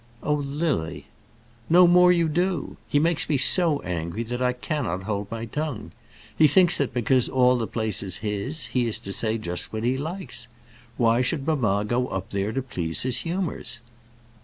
"Oh, 0.23 0.33
Lily." 0.33 1.05
"No 1.69 1.85
more 1.85 2.11
you 2.11 2.27
do. 2.27 2.77
He 2.87 2.97
makes 2.97 3.29
me 3.29 3.37
so 3.37 3.81
angry 3.83 4.23
that 4.23 4.41
I 4.41 4.51
cannot 4.51 5.03
hold 5.03 5.29
my 5.29 5.45
tongue. 5.45 5.91
He 6.35 6.47
thinks 6.47 6.79
that 6.79 6.91
because 6.91 7.29
all 7.29 7.55
the 7.59 7.67
place 7.67 8.01
is 8.01 8.17
his, 8.25 8.65
he 8.73 8.87
is 8.87 8.97
to 8.97 9.13
say 9.13 9.37
just 9.37 9.71
what 9.71 9.83
he 9.83 9.99
likes. 9.99 10.47
Why 10.97 11.21
should 11.21 11.45
mamma 11.45 11.85
go 11.87 12.07
up 12.07 12.31
there 12.31 12.51
to 12.51 12.63
please 12.63 13.03
his 13.03 13.17
humours?" 13.17 13.79